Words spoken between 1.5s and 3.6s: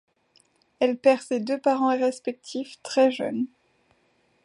parents respectifs très jeune.